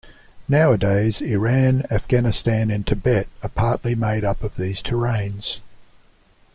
Nowadays, 0.49 1.21
Iran, 1.21 1.85
Afghanistan 1.91 2.71
and 2.71 2.87
Tibet 2.87 3.27
are 3.43 3.49
partly 3.49 3.93
made 3.93 4.23
up 4.23 4.41
of 4.43 4.55
these 4.55 4.81
terranes. 4.81 5.59